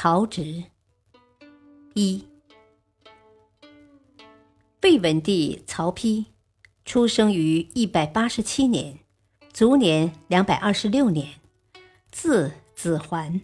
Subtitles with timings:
[0.00, 0.62] 曹植
[1.94, 2.24] 一，
[4.80, 6.26] 魏文帝曹丕
[6.84, 9.00] 出生于一百八十七年，
[9.52, 11.40] 卒年两百二十六年，
[12.12, 13.40] 字子桓。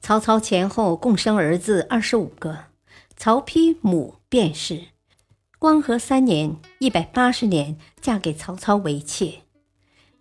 [0.00, 2.64] 曹操前后共生儿子二十五个，
[3.16, 4.86] 曹丕母卞氏，
[5.60, 9.42] 光和三年（一百八十年）嫁给曹操为妾，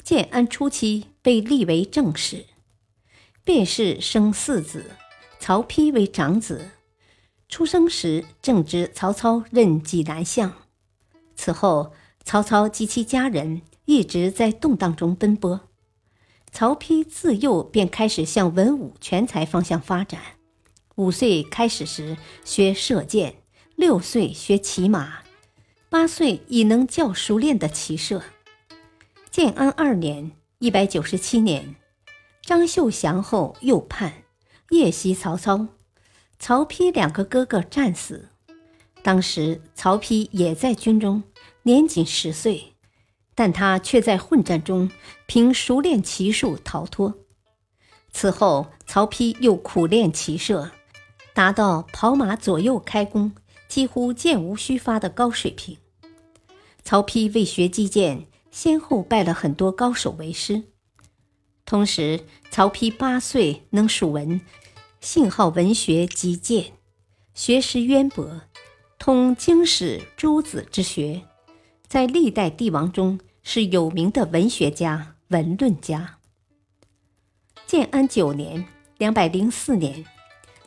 [0.04, 2.46] 建安初期被立为正室，
[3.44, 4.92] 卞氏生四子。
[5.48, 6.72] 曹丕为长子，
[7.48, 10.52] 出生时正值曹操任济南相。
[11.36, 11.94] 此后，
[12.24, 15.62] 曹操及其家人一直在动荡中奔波。
[16.52, 20.20] 曹丕自幼便开始向文武全才方向发展。
[20.96, 23.36] 五岁开始时学射箭，
[23.76, 25.20] 六岁学骑马，
[25.90, 28.24] 八岁已能较熟练的骑射。
[29.30, 31.76] 建安二年（一百九十七年），
[32.42, 34.25] 张绣降后又叛。
[34.70, 35.68] 夜袭曹操，
[36.40, 38.30] 曹丕两个哥哥战死。
[39.04, 41.24] 当时曹丕也在军中，
[41.64, 42.74] 年仅十岁，
[43.36, 44.90] 但他却在混战中
[45.28, 47.14] 凭熟练骑术逃脱。
[48.12, 50.72] 此后，曹丕又苦练骑射，
[51.34, 53.34] 达到跑马左右开弓，
[53.68, 55.78] 几乎箭无虚发的高水平。
[56.84, 60.64] 曹丕为学击剑，先后拜了很多高手为师。
[61.66, 62.22] 同时，
[62.52, 64.40] 曹丕八岁能属文，
[65.02, 66.74] 性好文学及剑，
[67.34, 68.42] 学识渊博，
[69.00, 71.24] 通经史诸子之学，
[71.88, 76.20] 在历代帝王中是有名的文学家、文论家。
[77.66, 78.68] 建安九年
[79.00, 80.06] （两百零四年），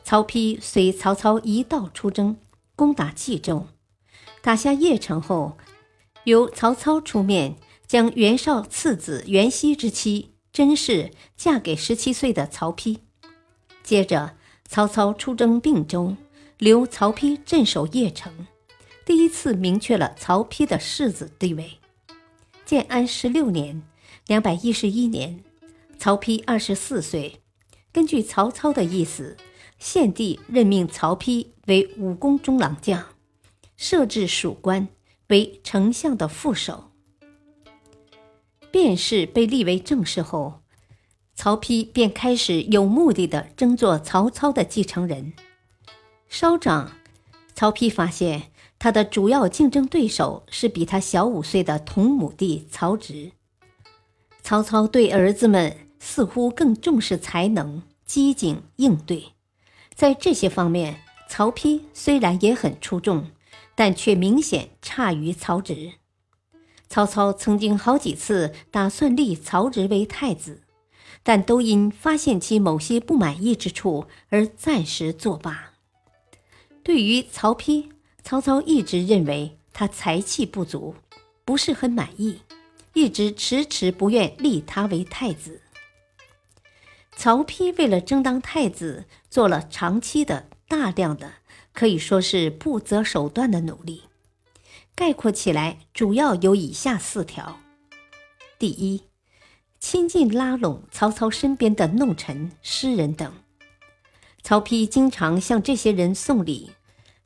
[0.03, 2.35] 曹丕随曹操一道出征，
[2.75, 3.67] 攻打冀州，
[4.41, 5.57] 打下邺城后，
[6.25, 7.55] 由曹操出面，
[7.87, 10.33] 将袁绍次子袁熙之妻。
[10.51, 12.97] 甄氏嫁给十七岁的曹丕，
[13.83, 14.35] 接着
[14.67, 16.15] 曹操出征并州，
[16.57, 18.47] 留曹丕镇守邺城，
[19.05, 21.79] 第一次明确了曹丕的世子地位。
[22.65, 23.81] 建安十六年
[24.27, 25.43] （两百一十一年），
[25.97, 27.41] 曹丕二十四岁，
[27.91, 29.37] 根据曹操的意思，
[29.79, 33.05] 献帝任命曹丕为武功中郎将，
[33.77, 34.87] 设置属官，
[35.27, 36.88] 为丞相的副手。
[38.71, 40.61] 卞氏被立为正室后，
[41.35, 45.33] 曹丕便开始有目的的争做曹操的继承人。
[46.27, 46.91] 稍长，
[47.55, 53.31] 曹丕发现他的主要竞争对手是比他小五岁的同母弟曹植。
[54.43, 59.33] 曹操对儿子们似乎更重视才能、机警应对，
[59.95, 63.31] 在这些方面，曹丕虽然也很出众，
[63.75, 65.93] 但却明显差于曹植。
[66.89, 70.63] 曹操曾经好几次打算立曹植为太子，
[71.21, 75.73] 但都因发现其某些不满意之处而暂时作罢。
[76.83, 77.91] 对于曹丕，
[78.23, 80.95] 曹操一直认为他才气不足，
[81.45, 82.39] 不是很满意，
[82.93, 85.61] 一直迟迟不愿立他为太子。
[87.15, 91.33] 曹丕为了争当太子，做了长期的、大量的，
[91.71, 94.03] 可以说是不择手段的努力。
[94.99, 97.57] 概括起来，主要有以下四条：
[98.59, 99.03] 第一，
[99.79, 103.33] 亲近拉拢曹操身边的弄臣、诗人等。
[104.43, 106.71] 曹丕经常向这些人送礼，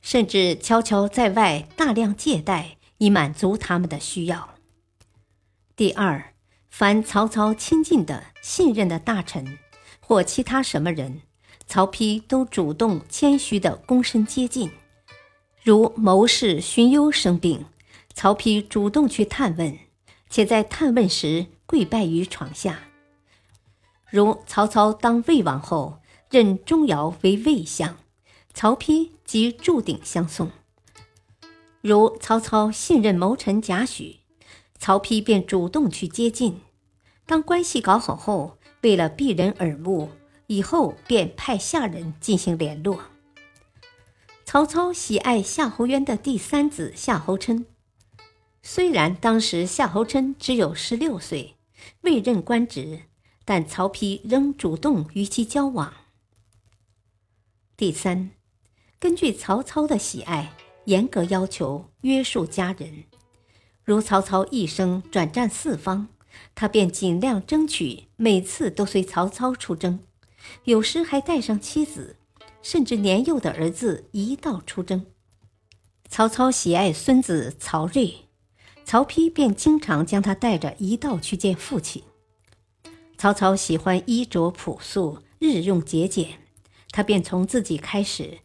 [0.04, 4.54] 甚至悄悄在外大量借贷，以满足他们的需要。
[5.76, 6.36] 第二，
[6.70, 9.58] 凡曹操亲近的、信任的大臣
[10.00, 11.24] 或其他什么人，
[11.66, 14.70] 曹丕都主动谦虚地躬身接近。
[15.64, 17.64] 如谋士荀攸生病，
[18.14, 19.80] 曹丕主动去探问，
[20.30, 22.82] 且在探问时跪拜于床下。
[24.10, 27.96] 如曹操当魏王后，任钟繇为魏相，
[28.54, 30.52] 曹丕即铸鼎相送。
[31.80, 34.18] 如曹操信任谋臣贾诩，
[34.78, 36.60] 曹丕便主动去接近。
[37.26, 40.10] 当关系搞好后，为了避人耳目，
[40.48, 43.00] 以后便派下人进行联络。
[44.54, 47.66] 曹操喜爱夏侯渊的第三子夏侯琛，
[48.62, 51.56] 虽然当时夏侯琛只有十六岁，
[52.02, 53.02] 未任官职，
[53.46, 55.92] 但曹丕仍主动与其交往。
[57.76, 58.30] 第三，
[59.00, 60.54] 根据曹操的喜爱，
[60.86, 63.06] 严格要求约束家人。
[63.84, 66.10] 如曹操一生转战四方，
[66.54, 70.02] 他便尽量争取每次都随曹操出征，
[70.66, 72.18] 有时还带上妻子，
[72.64, 75.06] 甚至年幼的儿子一道出征。
[76.10, 78.26] 曹操喜爱孙子曹睿，
[78.84, 82.02] 曹丕便经常将他带着一道去见父亲。
[83.18, 86.40] 曹操喜欢衣着朴素，日用节俭，
[86.92, 88.40] 他便从自己开始，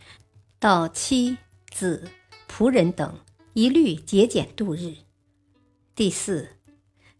[0.59, 1.39] 到妻
[1.71, 2.11] 子、
[2.49, 3.19] 仆人等，
[3.55, 4.95] 一律节俭度日。
[5.95, 6.57] 第四，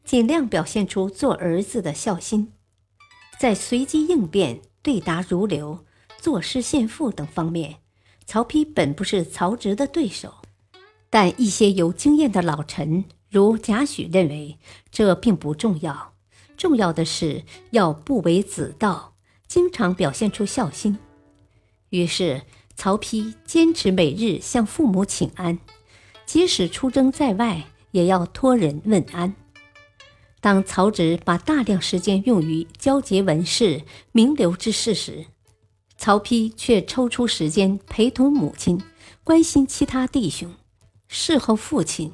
[0.05, 2.53] 尽量表现出做儿子的孝心，
[3.39, 5.85] 在随机应变、对答如流、
[6.21, 7.77] 作诗献赋等方面，
[8.27, 10.35] 曹丕本不是曹植的对手，
[11.09, 14.59] 但一些有经验的老臣如贾诩认为
[14.91, 16.13] 这并不重要，
[16.57, 19.15] 重要的是要不为子道，
[19.47, 20.99] 经常表现出孝心。
[21.91, 22.43] 于是，
[22.77, 25.59] 曹丕坚持每日向父母请安，
[26.27, 27.65] 即使出征在外。
[27.93, 29.35] 也要托人问安。
[30.43, 33.83] 当曹植把大量时间用于交结文士、
[34.13, 35.25] 名流之事时，
[35.99, 38.81] 曹丕却抽出时间陪同母亲，
[39.25, 40.55] 关心其他弟兄，
[41.09, 42.13] 侍候父亲。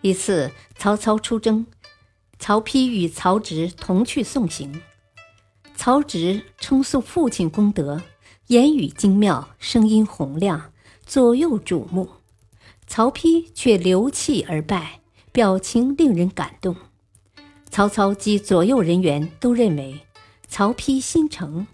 [0.00, 1.66] 一次，曹操出征，
[2.38, 4.80] 曹丕与曹植同去送行。
[5.74, 8.00] 曹植称颂父亲功德，
[8.46, 10.72] 言语精妙，声音洪亮，
[11.04, 12.08] 左右瞩目。
[12.86, 15.00] 曹丕却流涕而拜，
[15.32, 16.76] 表情令人感动。
[17.68, 20.02] 曹操及左右人员都认为
[20.46, 21.66] 曹丕心诚，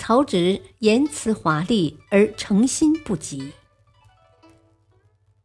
[0.00, 3.52] 曹植言辞华丽而诚心不及。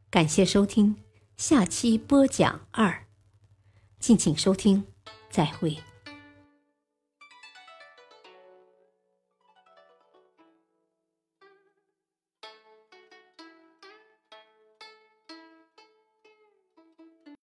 [0.10, 0.96] 感谢收听，
[1.36, 3.06] 下期播讲二，
[4.00, 4.86] 敬请收听，
[5.30, 5.78] 再会。